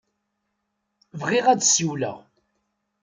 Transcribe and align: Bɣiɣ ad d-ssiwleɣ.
Bɣiɣ 1.19 1.45
ad 1.47 1.57
d-ssiwleɣ. 1.59 2.17